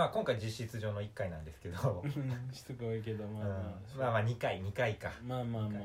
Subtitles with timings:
[0.00, 2.10] まあ今回実質上の1回なんですけど、うん
[2.54, 3.58] しつこいけどまあまあ、
[3.94, 4.00] うん。
[4.00, 5.12] まあまあ2回2回か。
[5.22, 5.78] まあまあまあま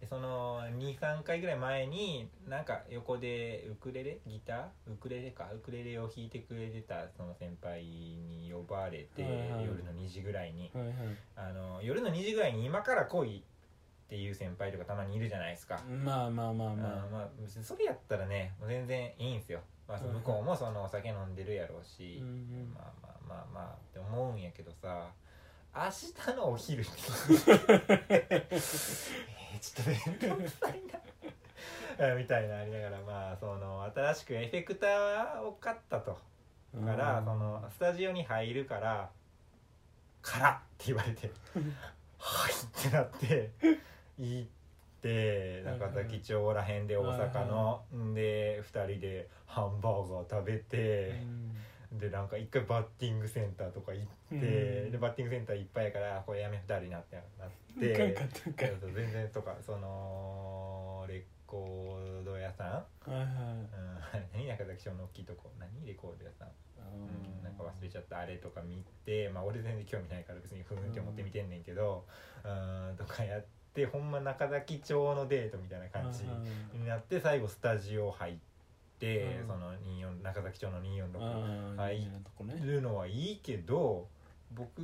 [0.00, 4.18] でその23回ぐらい前になんか横でウクレレ？
[4.24, 4.92] ギター？
[4.92, 5.48] ウクレレか。
[5.52, 9.64] ウクレレを弾いてくれてたその先輩に呼ばれて、はいはい。
[9.64, 10.70] 夜の2時ぐらいに。
[10.72, 10.96] あはいはい。
[11.34, 19.58] あの夜の2時ぐらいに今から来いっていう先輩とかたまにいるじゃないですか、まあまあまあうんまあまあ別にそれやったらね全然いいんすよ、
[19.88, 22.74] まあ、その向こうもそのお酒飲んでるやろうし、うんうん。
[22.74, 25.10] まあまあまあまあって思うんやけどさ
[25.74, 25.82] 明
[26.32, 26.88] 日のお昼に。
[28.08, 29.06] えー
[29.58, 30.82] ちょっと面倒くさい
[31.98, 32.14] な。
[32.16, 36.18] みたいなありながらまあその新しくエフェクターを買ったと。
[36.84, 39.08] から、そのスタジオに入るから
[40.20, 41.30] 「から」って言われて
[42.18, 43.50] 「はい」ってなって
[44.18, 44.55] 行って
[45.64, 51.22] 中崎町らへんで大阪のんで2人でハンバーガー食べて
[51.92, 54.90] でなんか一回バッティングセンターとか行って、うん。
[54.92, 58.16] でバッティングセンターいっぱいやからこれやめ2人になってなっうんて
[58.94, 63.24] 全然とかそのレコード屋さん、はいはい。
[63.24, 63.66] うん、
[64.34, 65.50] 何中崎町の大きいとこ。
[65.58, 66.48] 何レコード屋さん。
[66.78, 68.18] うん、なんか忘れちゃった。
[68.18, 72.06] あれとか見てまあ俺全然興味ないから別にふーんって思って見てんねんけど
[72.44, 72.96] うん。
[72.96, 73.44] とかやっ
[73.76, 76.24] てほんま中崎町のデートみたいな感じ
[76.76, 78.34] になって最後スタジオ入っ
[78.98, 79.46] て、うん。
[79.46, 84.08] その24中崎町の246ああはいいいなとこねるのはいいけど
[84.52, 84.80] 僕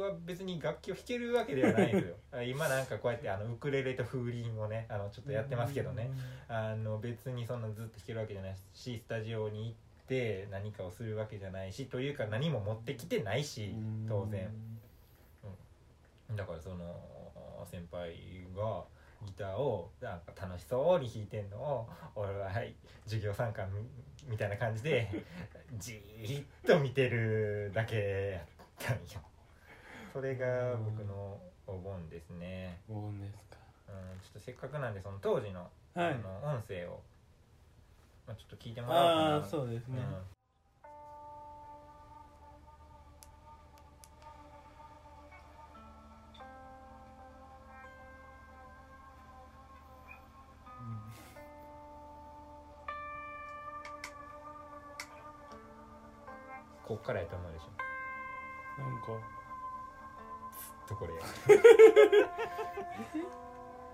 [0.00, 2.16] は別に楽器を弾けるわけではないんですよ。
[2.32, 6.10] あ今なんかこうやってあのウクレレと風鈴をねあのちょっとやってますけどね、
[6.48, 9.74] あの別にそんなずっと弾けるわけじゃないしスタジオに行っ
[10.08, 14.06] て何かをするわけじゃないしというか何も持ってきてないしうん。
[14.08, 14.50] 当然。
[16.34, 17.21] だからその
[17.66, 18.14] 先輩
[18.56, 18.84] が
[19.24, 22.74] ギターをなんか楽しそうに弾いてんのを俺ははい
[23.04, 23.84] 授業参観み
[24.28, 25.24] みたいな感じで
[25.78, 28.44] じーっと見てるだけやっ
[28.78, 29.20] たんよ。
[30.12, 33.56] それが僕のお盆ですね、お盆ですか。
[33.88, 35.60] うん、ちょっとせっかくなんでその当時の,、
[35.94, 36.12] はい。
[36.12, 37.00] あの音声を、
[38.26, 39.34] まあ、ちょっと聞いてもらおうかな。
[39.36, 40.02] ああそうですね
[57.02, 57.66] っからやと思うでしょ
[58.82, 59.06] なんか。
[60.86, 61.20] とこれや。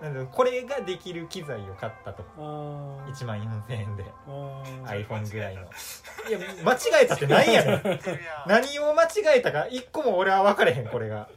[0.00, 2.22] なんでこれができる機材を買ったと。
[2.22, 4.04] ああ1万4000円で。
[4.84, 5.62] iPhone ぐらいの。
[6.28, 7.82] いや間違えたってないやねん。
[8.46, 11.28] 何を間違えたか一個も俺は分かれへんこれが。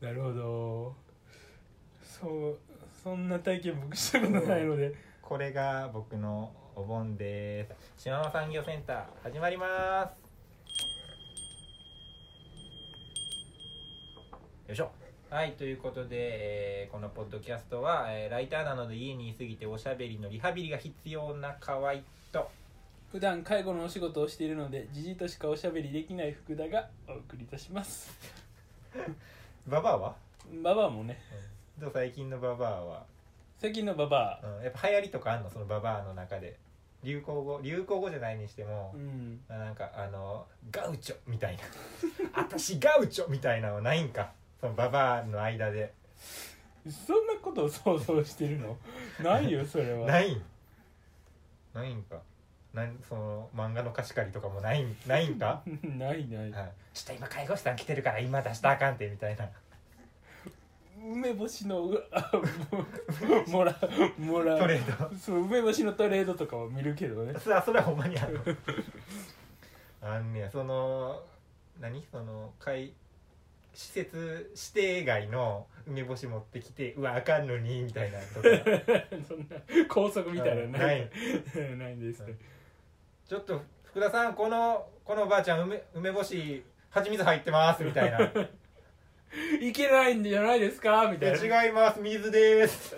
[0.00, 0.94] なるほど。
[2.02, 2.58] そう
[3.02, 4.94] そんな体験僕したことないので。
[5.22, 7.64] これが僕のお盆で
[7.96, 8.02] す。
[8.04, 10.23] 島間産業センター始まります
[14.68, 14.90] よいしょ。
[15.30, 21.94] はいということで、えーこのポッドキャストは、えーライターなので家にいすぎておしゃべりのリハビリが必要な河合
[22.32, 22.48] と
[23.10, 28.10] 普段介護のお仕事をしているのでじじとしかおしゃべりできない福田がお送りいたします。
[29.66, 30.14] ババアは？
[30.62, 31.18] ババアもね。
[31.78, 33.04] どう最近のババアは、
[33.58, 34.46] 最近のババア。
[34.46, 35.50] うん、やっぱ流行りとかあんの？
[35.50, 36.56] そのババアの中で。
[37.02, 37.60] 流行語？
[37.60, 39.40] 流行語じゃないにしてもう、ん。
[39.48, 41.62] なんかあのガウチョみたいな。
[42.40, 44.32] 私ガウチョみたいなのはないんか
[44.64, 45.92] そのババアの間で。
[46.88, 48.74] そんなことを想像してるの？
[49.22, 50.06] ないよそれは。
[50.06, 50.42] ないん？
[51.74, 52.16] ないんか。
[52.72, 54.96] なんその漫画の貸し借りとかもないん？
[55.06, 56.50] ないんか、 ないない。
[56.50, 59.46] はい、ちょっと今介護士さん来てるから今出したらあかんってみたいな。
[60.98, 62.32] 梅干しのうあ
[62.72, 63.78] ももら
[64.16, 65.14] もらトレード。
[65.18, 67.38] そう梅干しのトレードとかは見るけどね。
[67.38, 68.40] それはそれはほんまにある。
[70.00, 71.22] あんねやその
[71.78, 72.02] 何？
[72.10, 72.94] その介
[73.74, 78.42] 施設指定外の梅干し持ってきてうわあかんのにみたいなとか。
[79.28, 81.00] そんな高速みたいなのなない。
[81.02, 81.02] い
[81.76, 82.20] ないんです。
[82.20, 82.34] ね
[83.28, 88.30] ちょっと福田さんこのこのおばあちゃん梅梅干し蜂蜜入ってますみたいな。
[89.60, 91.10] いけないんじゃないですか？
[91.10, 91.64] みたいな。
[91.64, 92.00] 違います。
[92.00, 92.94] 水です。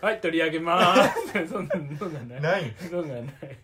[0.00, 1.46] はい取り上げます。
[1.48, 2.40] そんなんそんなんない。
[2.40, 2.74] ない。
[2.88, 3.58] そんなんない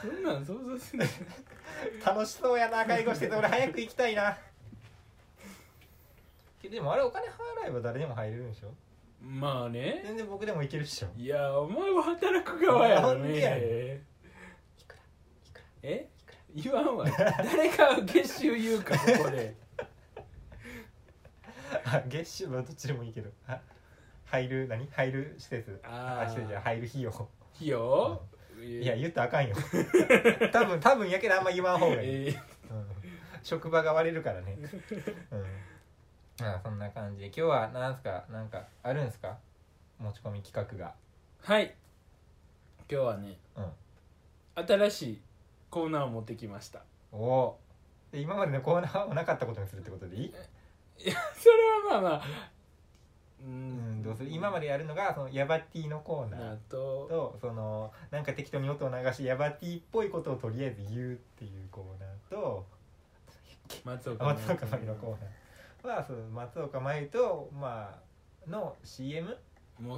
[0.00, 1.08] そんなん想像すない
[2.04, 3.34] 楽しそうやな介護してて。
[3.36, 4.36] 俺早く行きたいな。
[6.62, 8.68] でもあれお金払えば誰でも入れるんでしょ？
[9.22, 10.02] まあね。
[10.04, 11.08] 全然僕でも行けるっしょ。
[11.16, 13.28] いやお前は働く側やろね。
[13.28, 14.02] ね
[14.78, 15.00] いくら？
[15.46, 15.64] いくら？
[15.82, 16.08] え？
[16.54, 17.04] 言わんわ。
[17.06, 19.54] 誰が月収言うかここで。
[21.84, 23.30] あ月収はどっちでもいいけど。
[23.46, 23.60] あ
[24.26, 24.86] 入る何？
[24.90, 25.80] 入る施設。
[25.84, 26.30] あー。
[26.30, 27.10] 施設じゃ入る費用。
[27.10, 27.28] 費
[27.68, 28.22] 用？
[28.34, 29.54] いいや言ったらあかんよ。
[30.52, 32.30] 多分多分やけどあんま言わん方がいい、え
[32.70, 32.86] うん。
[33.42, 34.56] 職場が割れるからね。
[35.30, 35.42] うん。
[36.40, 37.26] まあそんな感じで。
[37.26, 38.24] 今日はなんすか？
[38.30, 39.38] なんかあるんすか？
[39.98, 40.94] 持ち込み企画が。
[41.44, 41.74] ーはい。
[42.90, 44.66] 今日はねうん。
[44.66, 45.22] 新しい
[45.70, 46.82] コーナーを持ってきました。
[47.12, 47.60] おお。
[48.12, 50.24] で今までのコーナーをなかったことにするってことでいい？
[50.24, 50.32] い
[51.08, 51.54] やそれ
[51.92, 52.22] はまあまあ
[53.40, 54.30] ううんどうする？
[54.30, 62.66] 今までやるのがそのヤバティのコーナーあととそのなんか適当に音を流しヤバティっぽいことをとりあえず言うっていうコーナーと
[63.84, 67.94] 松岡松岡真優のコーナーはその松岡真優とま
[68.46, 69.36] あの CM
[69.92, 69.94] を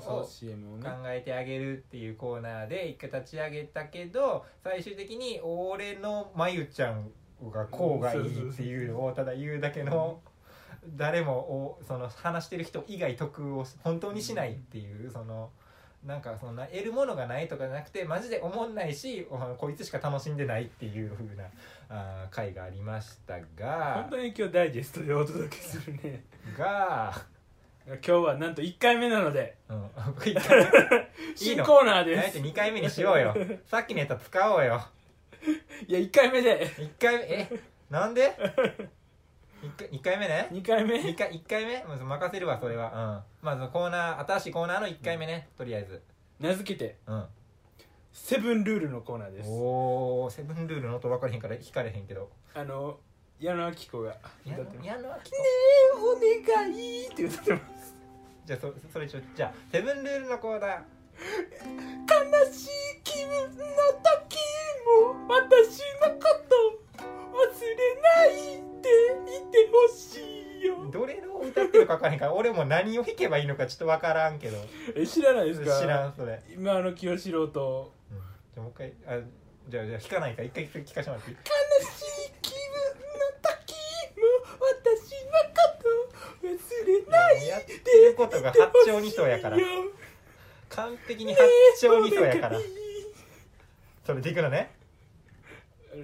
[0.79, 1.17] 考ね。
[1.17, 7.11] えてあげるっていうコーナーで一回立ち上げたけど最終的に俺のまゆちゃん
[7.51, 10.21] がこうがいいっていうのをただ言うだけの
[10.87, 15.51] 誰もおその話してる人以外得を本当にしないっていうその
[16.05, 21.45] なんかそんな得るものがないとかじゃなくてマジで思んないしおこいつしか楽しんでないっていう風な
[21.91, 26.25] あー回がありましたが本当に今日ダイジェストでお届けするね。
[26.57, 27.13] が、
[27.87, 29.57] 今日はなんと1回目なので。
[29.69, 29.91] うん、
[31.37, 33.35] 新コーナーあえてです2回目にしようよ。
[33.67, 34.81] さっきのやつは使おうよ。
[35.87, 36.67] いや1回目で。
[36.79, 37.61] 一回目え？
[37.91, 38.37] なんで？
[39.63, 40.49] 一回一回目ね。
[40.53, 40.99] 2回目？
[40.99, 41.85] 一回一回目？
[41.85, 43.23] まず任せるわそれは。
[43.43, 43.47] うん。
[43.47, 46.03] まずコーナー新しいコーナーの1回目ねとりあえず。
[46.39, 47.25] 名付けてうん。
[48.13, 49.49] セブンルールのコーナーです。
[49.49, 52.31] おおセブンルールの音分からへんから弾かれへんけど。
[52.55, 52.99] あの
[53.39, 54.09] 矢野明子が
[54.45, 54.87] や歌ってます。
[54.87, 55.37] やのあきこ
[55.97, 57.95] お願いって歌ってます。
[58.47, 60.81] じゃあそそれちょじゃあセブンルールのコーナー。
[61.21, 62.69] 悲しい
[63.05, 63.67] 気分の
[64.01, 64.41] 時
[64.87, 66.80] も私のこと忘
[67.41, 68.35] れない
[68.83, 68.89] で
[69.37, 70.21] いてほし
[70.63, 70.91] いよ。
[70.91, 74.59] どれの歌ってるか分からへんから俺も何を弾けばいいのかちょっと分からんけど。
[74.95, 75.81] え知らないですか？
[75.81, 77.93] 知らんそれ、今の清志郎と。
[78.11, 79.21] うん、じゃあもう一回あ
[79.69, 80.43] じゃあじゃあ弾かないか？
[80.43, 81.37] ら一回聞かせてもらっていい？
[81.37, 81.43] 悲
[81.87, 83.75] しい気分の時
[84.19, 84.25] も
[84.61, 86.51] 私のこと忘
[86.87, 89.59] れないやってることが八丁二刀やから。
[90.71, 91.41] 完璧に八
[91.81, 92.61] 丁二刀やから。
[94.07, 94.71] それでいくのね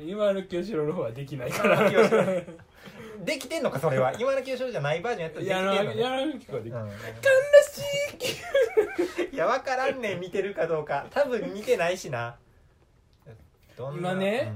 [0.06, 1.90] 今の清志郎の方はできないから。
[3.24, 4.12] できてんのかそれは。
[4.18, 6.02] 今の清志郎じゃないバージョンやったらできてんのね。
[6.02, 6.88] 矢野明子はでき悲
[9.22, 9.34] しい。
[9.34, 11.06] いや分からんねん似てるかどうか。
[11.10, 12.36] 多分似てないしな。
[13.78, 14.52] な今ね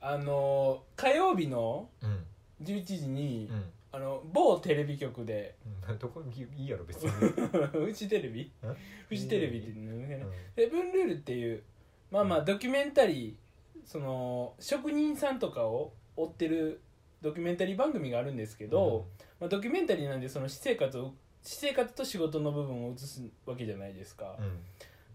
[0.00, 2.10] あの火曜日のうん。
[2.10, 2.26] うん
[2.62, 3.64] 11時に、うん。
[3.92, 5.56] あの某テレビ局で。
[5.88, 5.98] うん。
[5.98, 7.10] どこいいやろ別に、
[7.68, 8.50] フジテレビ。
[8.62, 8.76] うん？
[9.08, 11.62] フジテレビっていうのセブンルールっていう
[12.10, 13.45] まあまあドキュメンタリー
[13.86, 16.82] その職人さんとかを追ってる
[17.22, 19.06] ドキュメンタリー番組があるんですけど、
[19.40, 24.58] まあ、ドキュメンタリーなんでその私生活を私生活と仕事の部分を映すわけじゃないですか、うん。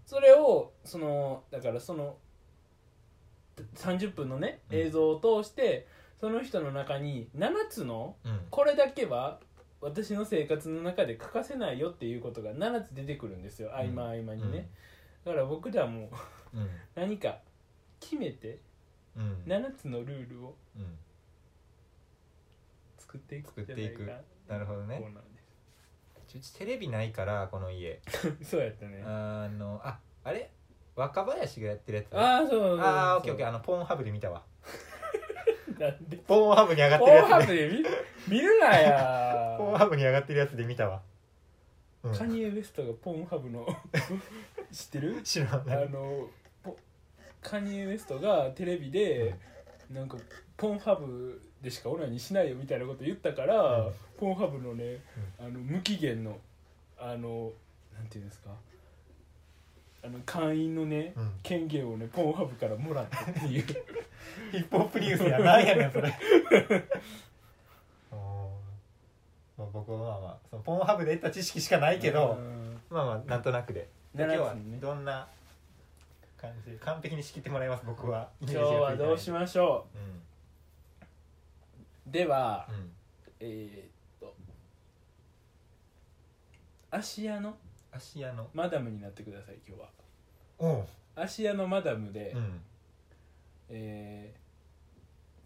[0.05, 2.15] それをそのだからその
[3.75, 4.77] 30分のねうん。
[4.77, 5.87] 映像を通して、
[6.19, 8.39] その人の中に7つのうん。
[8.49, 9.39] これだけは
[9.81, 13.71] 私の生活の中で欠かせないよっていうことが7つ出てくるんですよ。
[13.75, 14.69] 合間合間にね、
[15.25, 16.09] だから僕らも
[16.53, 16.69] うん。
[16.95, 17.39] 何か
[18.01, 18.59] 決めて
[19.15, 19.43] うん。
[19.45, 20.97] 7つのルールをうん。
[22.97, 24.03] 作っていく作っていく。
[24.03, 24.53] んじゃないか。
[24.53, 24.97] なるほどね。
[24.99, 25.23] コーナー
[26.33, 28.01] うちテレビないからこの家。
[28.41, 29.03] そうやったね。
[29.05, 30.49] あのああれ？
[30.95, 32.17] 若林がやってるやつ？
[32.17, 33.47] ああそうそうそうあーオッケーオッケー。
[33.49, 34.43] あのポーンハブで見たわ。
[35.77, 36.17] なんで？
[36.17, 37.89] ポーンハブに上がっポてるやーハつでブで
[38.29, 38.37] 見？
[38.37, 39.55] 見るなや。
[39.59, 41.01] ポーンハブに上がってるやつで見たわ、
[42.03, 42.15] うん。
[42.17, 43.67] カニエ・ウエストがポーンハブの
[44.71, 45.21] 知ってる？
[45.23, 46.29] 知らんあのポ
[47.41, 49.35] カニエ・ウエストがテレビで、
[49.89, 50.17] なんか
[50.57, 54.99] ポンハブでしかオナニーしないよみたいなこと言ったから、うんポンハブのね、
[55.39, 56.37] あの無期限の
[56.99, 57.51] あの
[57.95, 58.51] なんていうんですか
[60.03, 61.31] あの会員のね、うん。
[61.41, 63.65] 権限をねポンハブからもらったっていう。
[64.51, 66.09] ヒップホップニュースやなんやねんそれ。
[69.57, 72.79] まあ僕はまあまあそのポンハブで得た知識しかないけど、うん。
[72.89, 73.87] まあまあなんとなくで。
[74.13, 75.27] で7今日はどんな
[76.41, 78.29] 感じで完璧に仕切ってもらいます僕は。
[78.41, 79.97] 今日はどうしましょう。
[79.97, 80.05] んう
[82.07, 82.91] では、うん。
[83.39, 83.91] えー
[84.25, 84.35] っと
[86.89, 87.55] 芦屋の？
[87.91, 88.49] 芦屋の。
[88.53, 89.81] マダムになってください今日
[90.65, 90.85] は。
[91.15, 92.61] 芦屋のマダムで、うん。
[93.69, 94.41] えー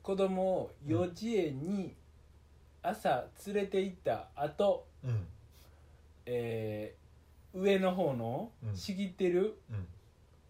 [0.01, 1.95] 子供を幼稚園に
[2.83, 5.27] 朝連れて行った後、うん。
[6.25, 8.77] えー上の方のうん。
[8.77, 9.87] 仕切ってるうん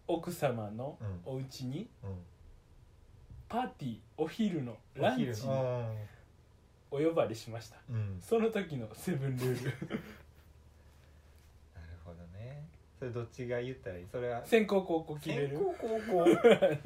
[0.08, 1.20] 奥様のうん。
[1.34, 2.10] お家にうん。
[3.48, 5.50] パーティーお昼のランチに
[6.90, 7.76] お呼ばれしました。
[7.90, 8.18] うん。
[8.20, 9.70] その時のセブンルール。
[11.74, 12.64] なるほどね。
[12.98, 14.06] そそれどっちが言ったらいい？
[14.10, 15.48] それは先行高校決める？
[15.48, 15.88] 先行高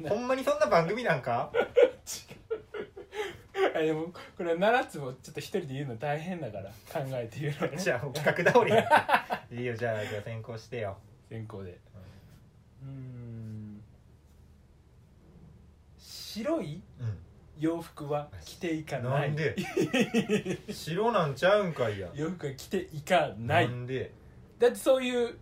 [0.03, 1.51] 校ほんまにそんな番組なんか？
[3.73, 7.77] あでもこれは7つもちょっと一人で言うの大変だから考えて言うのね。
[7.77, 9.41] じゃあ企画倒れや。
[9.49, 10.97] んいいよじゃあじゃあ先行してよ。
[11.29, 11.71] 先行で。
[11.71, 13.10] うーん
[16.33, 17.17] 白いうん
[17.59, 19.55] 洋服は着ていかなないんで？
[20.71, 22.07] 白なんちゃうんかいや。
[22.15, 23.67] 洋服は着ていかない。
[23.69, 24.13] なんで？
[24.57, 25.37] だってそういう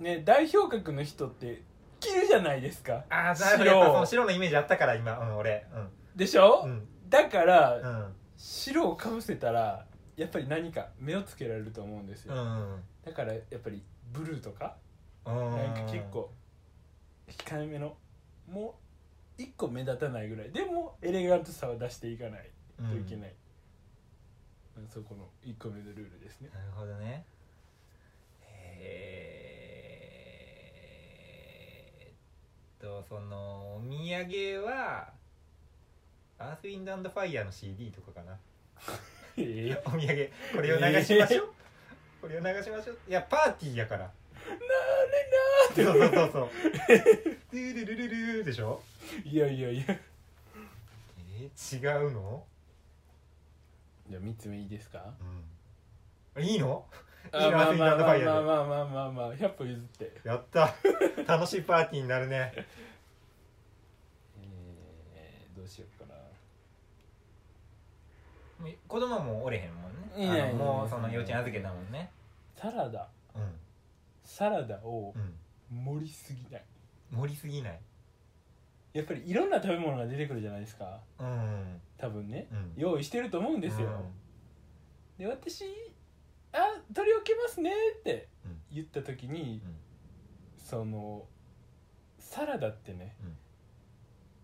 [0.00, 1.62] ね代表格の人って
[2.00, 3.04] 着るじゃないですか。
[3.08, 5.16] ああだからやっぱその白のイメージあったから今。
[5.18, 5.64] うん俺。
[6.16, 6.70] でしょ、うん。
[6.70, 8.14] うんだから、うん。
[8.36, 9.84] 白をかぶせたら
[10.16, 12.80] やっぱり何か目をつけられると思うんですよ、うん。
[13.04, 13.82] だからやっぱり
[14.12, 14.74] ブルーとか？
[15.26, 15.34] うん。
[15.56, 16.32] なんか結構
[17.28, 17.94] 控えめの？
[18.50, 18.81] もう
[19.42, 20.50] 一個目立たないぐらい。
[20.50, 22.50] でもエレガントさを出していかない。
[22.80, 22.90] うん。
[22.90, 23.34] といけない、
[24.88, 26.50] そこの一個目のルールですね。
[26.54, 27.24] なるほどね。
[28.44, 35.12] えーっとそのお土産は
[36.38, 38.38] アースウィンドアンドファイヤーの CD とかかな。
[39.36, 40.30] ええお土産。
[40.54, 41.52] これを流しましょう、
[42.20, 42.98] これを流しましょう。
[43.08, 44.10] いやパーティーやから
[45.74, 46.30] そうそうそうそう。
[46.32, 46.50] そう
[47.52, 48.82] ルルルルルルでしょ
[49.24, 52.44] いやいやいやえー、違うの、
[54.08, 55.12] じゃあ3つ目いいですか？
[56.36, 56.84] うん、いいの？
[57.34, 58.22] いいあまあまあまあまあま
[58.60, 60.12] あまあまあまあ100歩譲って。
[60.24, 60.74] やった。
[61.26, 62.52] 楽しいパーティーになるね。
[65.14, 66.20] えー、どうしようかな。
[68.88, 70.52] 子供もおれへんもんね。
[70.52, 72.10] もうその幼稚園預けたもんね。
[72.56, 73.08] サラダ。
[73.34, 73.42] うん。
[74.24, 75.34] サラダをうん
[75.72, 76.64] 盛りすぎない。
[77.10, 77.80] 盛りすぎない。
[78.92, 81.00] やっぱりいろんな食べ物が出てくるじゃないですか。
[81.18, 81.80] うん。
[81.96, 82.46] 多分ね。
[82.50, 82.72] うん。
[82.76, 85.24] 用意してると思うんですよ、うん。
[85.24, 85.64] で私
[86.52, 86.58] 「あ
[86.94, 88.60] 取り置けますね」ってうん。
[88.70, 89.76] 言った時にうん。
[90.58, 91.26] その
[92.18, 93.38] サラダってねうん。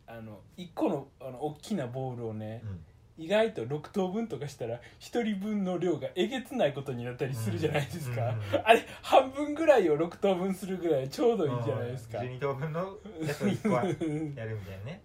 [0.06, 2.84] あの1個のあの大きなボウルをねうん
[3.18, 15.02] 意外と6等分とかしたら1人分の量がえげつないことになったりするじゃないですか、うんうんあれ半分ぐらいを6等分するぐらいちょうどいいじゃないですか、12等分のやつを1個はやるみたいなね。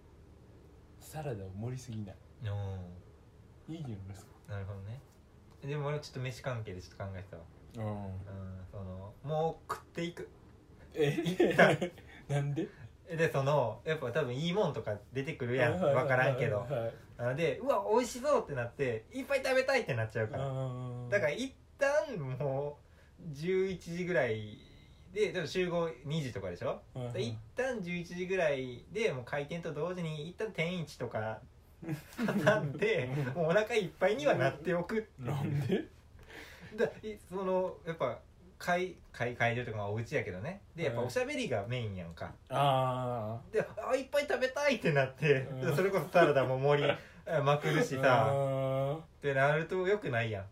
[1.00, 2.15] サラダを盛りすぎない。
[2.43, 3.75] うん。
[3.75, 4.53] いいじゃないですか？
[4.53, 5.00] なるほどね。
[5.65, 7.43] でも俺ちょっと飯関係でちょっと考えてたわ。
[7.77, 8.12] うんうん
[8.72, 10.29] そのもう食っていく。
[10.93, 11.91] え？
[12.29, 12.67] なんで？
[13.10, 15.79] でそのやっぱ多分いいもんとか出てくるやん。
[15.79, 16.82] 分からんけどはいはい。
[16.82, 20.46] はいあのでうわ美味しそうってなっていっぱい食べたいってなっちゃうから。
[20.46, 22.77] はいだから一旦も
[23.20, 24.58] う11時ぐらい
[25.13, 26.82] ででも集合2時とかでしょ？
[26.96, 27.13] うんうん。
[27.13, 31.39] で一旦11時ぐらいでもう開店と同時に一旦天一とか
[32.25, 32.74] 挟ん。
[32.74, 35.86] でもうお腹いっぱいにはなっておくなんで？
[36.75, 38.17] だいそのやっぱ
[38.65, 40.62] 会会会場とかまあお家やけどね。
[40.75, 41.08] でやっぱうん。
[41.08, 42.32] おしゃべりがメインやんか。
[42.50, 45.41] あであいっぱい食べたいってなって。
[45.41, 45.75] うん。
[45.75, 46.98] それこそサラダも盛りあ
[47.43, 48.27] まくるあしさ。
[48.29, 50.43] あってなるとよくないやん。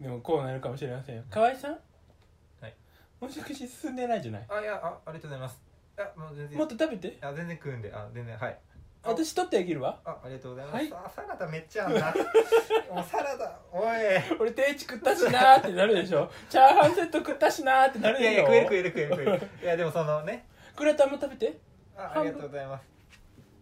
[0.00, 1.24] ーでもこうなるかもしれませんよ。
[1.30, 1.72] 河合さん？
[2.60, 2.74] はい。
[3.20, 4.46] お食事進んでないじゃない？
[4.48, 5.60] あいやあありがとうございます。
[5.98, 6.58] あもう全然。
[6.58, 7.18] もっと食べて。
[7.20, 7.92] あ全然食うんで。
[7.92, 8.52] あ全然はい。
[8.52, 8.75] あ
[9.06, 9.98] 私取ってあげるわ。
[10.04, 10.92] あありがとうございます、はい。
[10.92, 12.14] あサラダめっちゃあんな。
[12.92, 13.86] もうサラダおい。
[14.40, 16.30] 俺定置食ったしなーってなるでしょ。
[16.48, 18.42] チャーハンセット食ったしなーってなるいでしょ。
[18.44, 19.64] やいや食える食える食える食える。
[19.64, 20.46] いやでもそのね。
[20.76, 21.58] グラタンも食べて。
[21.96, 22.84] あありがとうございます。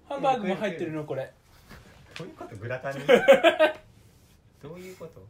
[0.09, 1.33] ハンバーグも入ってるのこれ。
[2.19, 3.07] どういうことグラタンに？
[4.63, 5.25] どういうこと？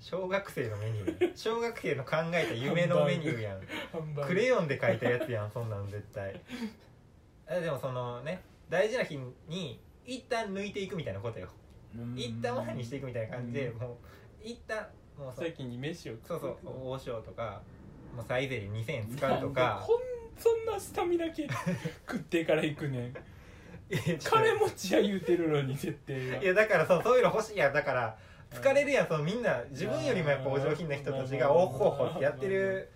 [0.00, 1.36] 小学生のメニュー。
[1.36, 3.60] 小学生の考えた夢のメニューやん。
[4.26, 6.40] クレヨンで描いたやつやんそんなん絶対。
[7.48, 8.42] えでもそのね
[8.72, 11.46] 大事な日に一旦抜いていくみたいなことよ。
[11.94, 12.18] うん。
[12.18, 13.78] 一旦前にしていくみたいな感じでうん。
[13.78, 13.90] もう
[14.42, 14.86] 一旦
[15.18, 17.60] もうそ先に飯をそうそう王将とか
[18.16, 19.84] もうサイゼリー2000円使うとか。
[19.84, 20.02] でこん
[20.38, 21.46] そんなスタミナ系
[22.08, 23.14] 食ってから行くねん。
[24.24, 27.74] 金持ちや言うてるのに設定がいやだからそうそういうの欲しいやん。
[27.74, 28.16] だから
[28.50, 29.62] 疲れるやんそのみんな。
[29.68, 32.90] 自分よりもやっぱお上品な人たちがおっほっほってやってる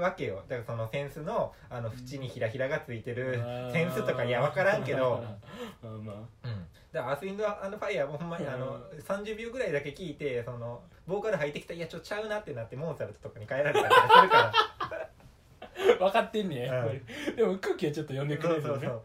[0.00, 0.42] わけよ。
[0.48, 3.40] だからそのセンスのあの縁にひらひらがついてる
[3.72, 5.22] センスとかいや分からんけど。
[5.82, 6.12] まあま
[6.44, 6.66] うん。
[6.92, 14.52] だからアースウィンドアンドファイヤーもほんまにあの30秒ぐらいだけ聞いてそのボーカル入ってきたいやちょっとちゃうなってなってモーツァルトとかに変えられたりするから。
[14.52, 17.36] あ分かってんねややっぱり。
[17.36, 18.64] でも空気はちょっと読んでくれるよね。
[18.68, 19.02] そうそうそう。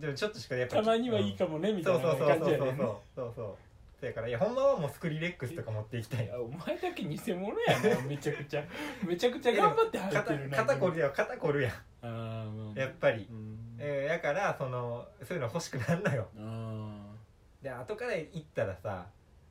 [0.00, 3.56] でもちょっとしかやっぱたまにはいいかもねみたそいうなそうそうそう感じやねそうそうそうそう
[4.00, 8.00] だからいやほんまはもうスクリレックスとか持っていきたいいやお前だけ偽物やな。
[8.06, 8.64] めちゃくちゃ
[9.06, 11.72] めちゃくちゃ頑張って入ってるな肩肩こるやん肩こるやん。
[11.72, 12.08] ああ
[12.44, 12.78] まあ。
[12.78, 13.58] やっぱり、うん。
[13.78, 16.28] えー、やからそのそういうの欲しくなるのよ。
[16.38, 17.14] あ
[17.62, 19.06] で後から行ったらさ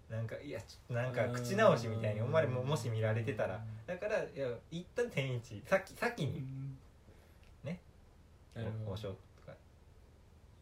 [0.10, 3.60] なんかいやちょなんか口直しみたいに思われももし見られてたら。
[3.88, 5.64] だからいや一旦天一。
[5.66, 6.46] 先先に。
[7.64, 7.82] ね？
[8.54, 8.92] なるほど。
[8.92, 9.58] おしょとか。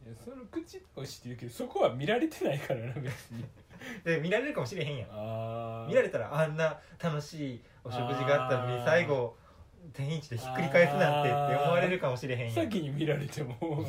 [0.06, 3.44] いやその口直しって言うけどそこは見られてないからな別に
[4.04, 5.10] で見られるかもしれへんやん。
[5.12, 9.36] あ見られたらあんな楽しいお食事があったのに最後
[9.94, 12.52] 天一でひっくり返すなんてって思われるかもしれへんやん。
[12.52, 13.86] 先に見られても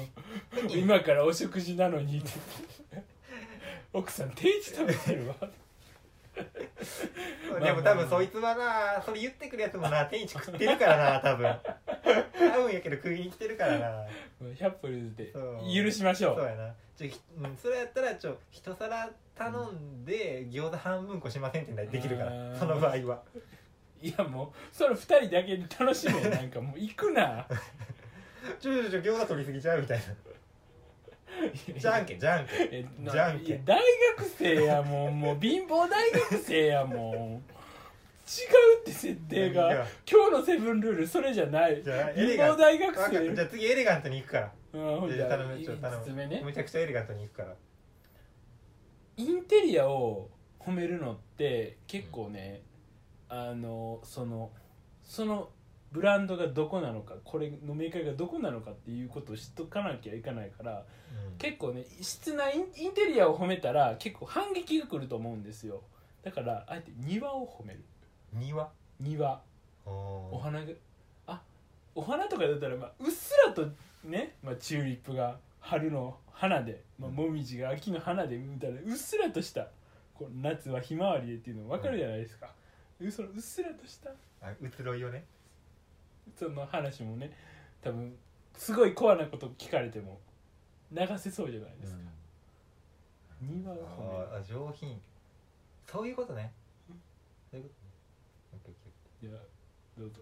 [0.68, 2.30] 今からお食事なのにって。
[3.92, 5.34] 奥さん定時食べてるわ。
[7.62, 11.56] でも多分そいつはなそれ言ってくるやつもな天一食ってるからな多分。
[12.36, 14.06] 多分やけど食いに来てるからな。
[14.42, 16.74] 100歩譲って許しましょそうやな。
[16.96, 23.22] ちょひうんそれやったらちょ一皿頼んで餃子半分こしませんってなできるかあーらその場合は。
[24.00, 27.46] いやもうその2人だけで楽しめ なんかもう行くな。
[28.60, 30.04] ちょちょちょ餃子取りすぎちゃうみたいな。
[31.78, 32.68] じゃんけんじゃんけん。
[32.70, 33.64] えなじゃんけん。
[33.64, 33.80] 大
[34.18, 35.18] 学生やもん。
[35.18, 37.14] もう貧乏大学生やもん。
[37.16, 37.38] 違
[38.76, 39.86] うって設定が。
[40.10, 41.82] 今日のセブンルールそれじゃない。
[41.82, 43.34] じゃあエ貧レガン乏大学わかった。
[43.34, 44.52] じ生ゃあ次エレガントに行くから。
[44.74, 46.40] うんほんじゃあ頼むちょっと頼5つ目ね。
[46.40, 47.54] むめちゃくちゃエレガントに行くから
[49.16, 52.62] インテリアを褒めるのって結構ね、
[53.28, 54.50] あのその
[55.02, 55.50] その
[55.92, 60.84] ブランドがどこなのかこれのメーカーがどこなのかっていうことを知っとかなきゃいけないから
[61.38, 65.82] 結構ね室内インインテリアを褒めたら結構反撃が来ると思うんですよ。
[66.24, 67.84] だからあえて庭を褒める。
[68.32, 68.70] 庭？
[68.98, 69.40] 庭。
[69.86, 69.90] お
[70.32, 70.66] お花が
[71.26, 71.40] あ
[71.94, 73.68] お花とかだったら、まあ、うっすらと
[74.02, 79.68] ね、まあ、チューリップが春の花で、まあ、もみじが秋の花でみたいなうっすらとした
[80.12, 82.50] こう夏はひまわりでっていうの分かるじゃないですか、
[83.00, 84.10] うそのうっすらとした
[84.42, 85.24] あ移ろいをね。
[86.38, 87.32] その話もね
[87.82, 88.14] 多分
[88.56, 90.20] すごいコアなこと聞かれても
[90.92, 91.98] 流せそうじゃないですか、
[93.40, 95.00] 庭を褒めるああ上品。
[95.86, 96.52] そういうことね。
[97.50, 97.70] そういうこ
[98.62, 98.74] とね。
[99.22, 99.32] いや
[99.98, 100.20] どうぞ。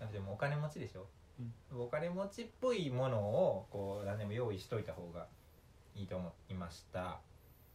[0.00, 1.06] あでもお金持ちでしょ、
[1.72, 5.26] お金持ちっぽいものをこう何でも用意しといた方が
[5.94, 7.20] いいと思いました。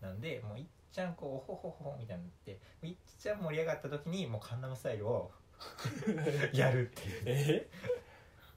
[0.02, 5.32] なんでもういっちゃんこうおほほほみたいになっていっちゃん盛り上がった時にもうカンナムスタイルを
[6.54, 7.24] やるっていう。
[7.26, 7.70] え？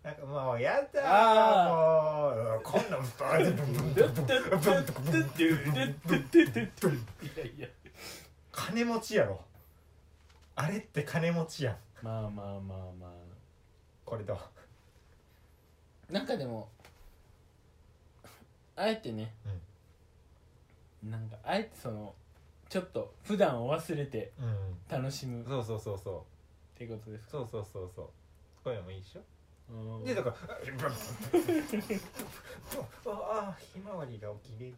[0.02, 2.52] なんかもうやだあー。
[2.52, 7.68] もうカンナムスタイルブンブンドブンッドッドッドッドッドッドッドッドッいやいや
[8.52, 9.40] 金持ちやろ
[10.54, 13.10] あれって金持ちやんまあまあまあまあ
[14.04, 14.38] これと
[16.10, 16.68] なんかでも
[18.76, 19.32] あえてね、
[21.02, 22.14] なんかあえてその
[22.68, 24.76] ちょっと普段を忘れてうん。
[24.88, 25.42] 楽しむ。
[25.42, 26.24] っそうそうそうそ
[26.74, 26.78] う。
[26.78, 27.30] ていうことですか？
[27.32, 28.04] そうそうそうそう。
[28.64, 29.20] こういうのもいいでしょ？
[29.70, 30.04] うん。
[30.04, 30.36] でだから
[33.06, 34.76] ああひまわりがお綺麗で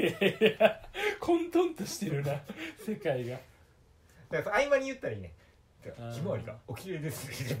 [0.00, 0.80] すねいや
[1.20, 2.40] 混沌としてるな
[2.84, 3.38] 世界が
[4.30, 5.32] だから合間に言ったらいいね
[5.84, 7.58] だからあーひまわりがお綺麗ですね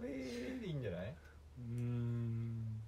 [0.00, 1.06] それでいいんじゃない？
[1.10, 2.80] うーん。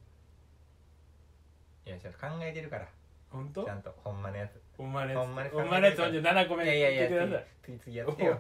[1.87, 2.87] いやちょっと考えてるから。
[3.31, 3.65] 本当？
[3.65, 3.95] ちゃんと。
[4.05, 4.61] ほんまのやつ。
[4.79, 5.43] お前のやほんま
[5.81, 8.37] のやつほんじゃ7個目いやいやいや次次やってよ。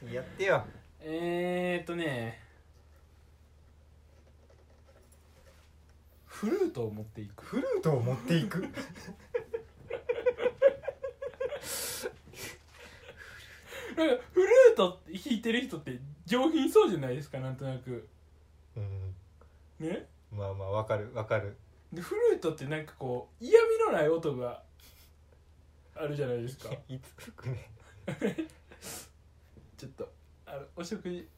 [0.00, 0.64] 次やってよ。
[1.00, 2.40] えーっとね。
[6.26, 7.44] フルートを持っていく。
[7.44, 8.66] フルートを持っていく。
[13.94, 18.08] フルート弾いてる人って上品そうじゃないですかなんとなく。
[18.76, 19.14] うん。
[19.78, 20.06] ね？
[20.32, 21.56] まあまあわかるわかる。
[21.92, 24.62] でフルートってなんかこう嫌味のない音が
[25.94, 26.72] あるじゃないですか。
[26.88, 27.70] いつ吹くね。
[29.76, 30.12] ちょっと
[30.46, 31.28] あのお食事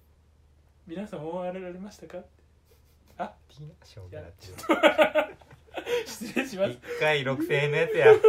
[0.86, 2.18] 皆さん思われられましたか？
[3.18, 4.74] あティーナショーいやがちょっと
[6.06, 6.70] 失礼します。
[6.72, 8.12] 一回6000円のやつや。
[8.14, 8.22] うわ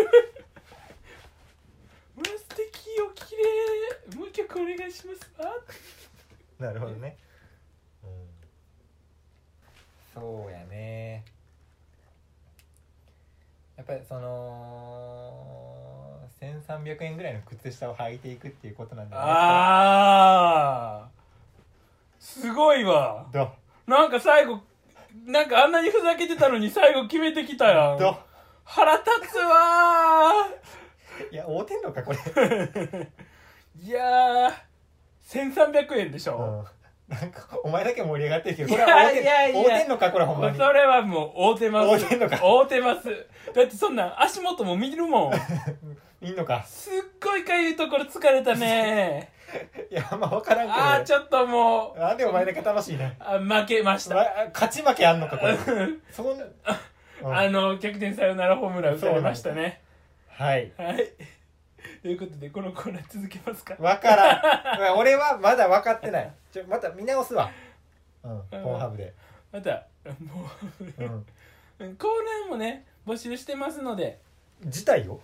[2.25, 4.17] 素敵よ綺麗。
[4.17, 5.31] もう一曲お願いします。
[5.37, 5.53] わ
[6.59, 7.17] なるほどね。
[8.03, 8.09] うん。
[10.13, 11.23] そうやね。
[13.75, 21.09] やっぱりその1300円ぐらいの靴下を履いていくっていうことなんじゃないああ
[22.19, 23.27] すごいわ。
[23.31, 23.53] ですか
[23.85, 24.61] なんか最後
[25.25, 27.99] なんかあんなにふざけてたのに最後決めてきたやん。
[27.99, 28.17] どど
[28.63, 30.47] 腹立つわ
[31.31, 33.07] いや合うてんのかこれ、ー
[33.81, 34.53] いやー
[35.27, 36.65] 1300円でしうょ、
[37.09, 39.61] ん、なんかお前だけ盛り上がってるけどいこれは合うてんやいや。
[39.61, 40.57] いやのかこれほんまに。
[40.57, 41.89] それはもう合うてます。
[41.89, 42.39] 合うてんのか。
[42.41, 43.09] 合うてます。
[43.53, 45.33] だってそんなん足元も見るもん。
[46.25, 46.63] いいのか。
[46.63, 49.31] すっごいかゆいところ疲れたね。
[49.91, 51.99] いやまあ分からんけど、あーちょっともう。
[51.99, 54.15] なんでお前だけ楽しいねあ負けました。
[54.15, 55.57] ま勝ち負けあんのかこれ。
[56.11, 56.45] そんな、
[57.23, 57.35] うん。
[57.35, 59.81] あの逆転サヨナラホームラン打たれましたね。
[60.29, 60.71] はい。
[60.77, 61.07] はい
[62.01, 63.75] ということでこのコーナー続けますか？
[63.79, 64.95] わからん。
[64.97, 66.31] 俺はまだ分かってない。
[66.51, 67.49] ちょまた見直すわ。
[68.23, 69.13] うんポーンハブで。
[69.51, 69.86] また
[70.19, 70.49] も
[70.99, 71.05] うん。
[71.15, 72.12] うコー
[72.43, 74.19] ナーもね募集してますので。
[74.63, 75.19] 自体よ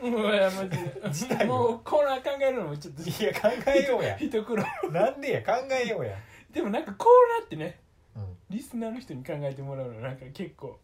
[0.00, 1.44] もういやマジで。
[1.44, 4.16] もうコーナー考えるのもちょっといや考えようや。
[4.18, 4.64] 一苦労。
[4.90, 5.42] なんでや？
[5.42, 6.16] 考えようや。
[6.52, 7.78] でもなんかコーナーってね
[8.16, 8.36] うん。
[8.50, 10.78] リスナーの人に考えてもらうのなんか結構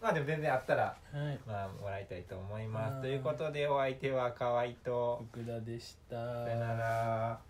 [0.00, 0.82] まあでも全然あったら
[1.12, 1.38] はい。
[1.46, 6.16] まあもらいたいと思いまうんすということでお相手は河合と福田でした。
[6.16, 7.40] さよなら